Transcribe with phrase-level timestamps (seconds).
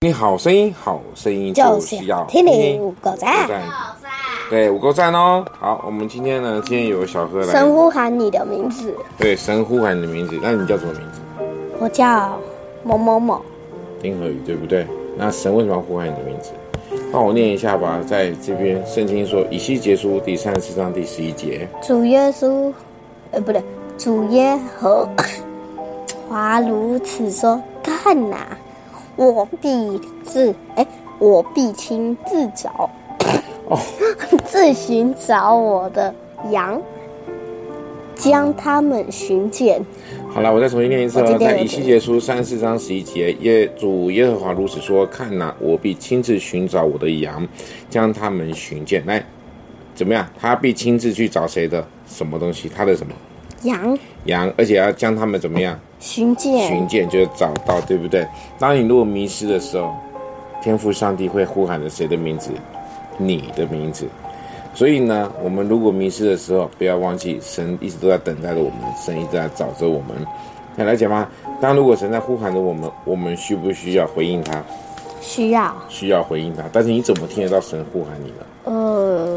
[0.00, 3.48] 听好声音，好声音就是要听你五个赞。
[4.48, 5.44] 对，五个赞哦。
[5.58, 7.46] 好，我们今天呢，今天有小何来。
[7.48, 8.94] 神呼喊你的名字。
[9.18, 10.38] 对，神呼喊你的名字。
[10.40, 11.20] 那你叫什么名字？
[11.80, 12.38] 我叫
[12.84, 13.42] 某某某。
[14.00, 14.86] 丁和宇，对不对？
[15.16, 16.52] 那神为什么要呼喊你的名字？
[17.12, 17.98] 帮我念一下吧。
[18.06, 21.68] 在这边，圣经说，以西结书第三十四章第十一节。
[21.82, 22.72] 主耶稣，
[23.32, 23.60] 呃，不对，
[23.98, 25.08] 主耶和
[26.30, 28.57] 华如此说：看呐、啊，
[29.18, 30.86] 我必自，哎，
[31.18, 32.88] 我必亲自找。
[33.68, 33.76] 哦，
[34.46, 36.14] 自寻找我的
[36.50, 36.80] 羊，
[38.14, 39.84] 将他们寻见。
[40.30, 41.36] 好了，我再重新念一次哦。
[41.36, 47.44] 在以西结书三十四章十一节，耶主耶和华如此说：看呐，我必亲自寻找我的羊，
[47.90, 49.04] 将他们寻见。
[49.04, 49.24] 来，
[49.96, 50.24] 怎么样？
[50.38, 52.68] 他必亲自去找谁的什么东西？
[52.68, 53.12] 他的什么？
[53.64, 53.98] 羊。
[54.26, 55.76] 羊，而且要将他们怎么样？
[55.98, 56.68] 寻见。
[56.68, 58.26] 寻见就是找到，对不对？
[58.58, 59.92] 当你如果迷失的时候，
[60.62, 62.50] 天赋上帝会呼喊着谁的名字？
[63.16, 64.06] 你的名字，
[64.74, 70.24] 所以呢，我们如果迷失的时候，不要忘记，神一直都在等待着我们，神一直在找着我们。
[70.76, 71.28] 看来讲吗？
[71.60, 74.62] 当如果神在呼喊着我们，我们需不需要回应他？
[75.20, 76.62] 需要，需要回应他。
[76.72, 78.46] 但是你怎么听得到神呼喊你呢？
[78.62, 79.27] 呃，诶，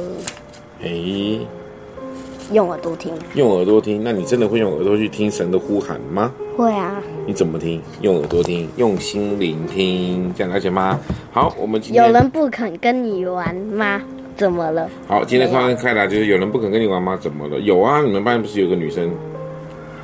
[2.52, 3.14] 用耳朵听。
[3.36, 4.04] 用耳朵听？
[4.04, 6.32] 那你真的会用耳朵去听神的呼喊吗？
[6.58, 7.02] 会啊。
[7.26, 7.82] 你怎么听？
[8.02, 11.00] 用耳朵听，用心聆听，这样了解吗？
[11.32, 14.02] 好，我们今天有人不肯跟你玩吗？
[14.36, 14.90] 怎么了？
[15.08, 17.18] 好，今天开开开来，就是有人不肯跟你玩吗？
[17.22, 17.60] 怎么了？
[17.60, 19.10] 有啊，你们班不是有个女生？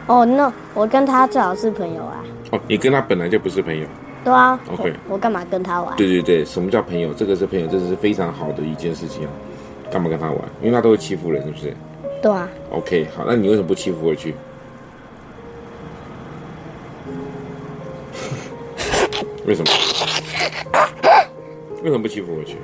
[0.07, 2.23] 哦，那我跟她最好是朋友啊。
[2.51, 3.85] 哦，你跟她本来就不是朋友。
[4.23, 4.57] 对啊。
[4.71, 4.93] OK。
[5.07, 5.95] 我，我干嘛跟她玩？
[5.97, 7.13] 对对对，什么叫朋友？
[7.13, 9.29] 这个是朋友，这是非常好的一件事情啊。
[9.91, 10.37] 干嘛跟她玩？
[10.61, 11.73] 因为她都会欺负人，是不是？
[12.21, 12.49] 对啊。
[12.71, 14.33] OK，好，那你为什么不欺负回去？
[19.45, 19.71] 为什么？
[21.83, 22.57] 为什么不欺负回去？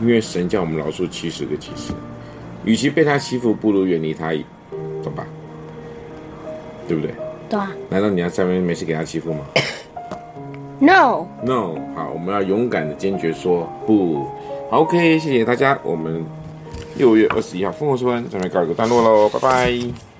[0.00, 1.92] 因为神叫我们饶恕七十个七十，
[2.64, 4.32] 与其被他欺负，不如远离他，
[5.02, 5.24] 懂吧？
[6.88, 7.14] 对不对？
[7.48, 7.72] 对啊。
[7.88, 9.40] 难道你要在外面没事给他欺负吗？
[10.80, 11.26] No。
[11.44, 11.76] No。
[11.94, 14.26] 好，我们要勇敢的坚决说不。
[14.68, 15.78] 好，OK，谢谢大家。
[15.84, 16.26] 我们
[16.96, 20.11] 六月二十一号丰禾硕恩这边告一个段落喽，拜拜。